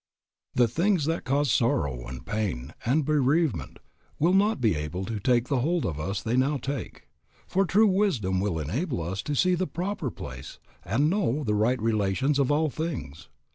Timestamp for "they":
6.23-6.35